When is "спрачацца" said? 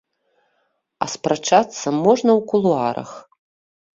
1.15-1.87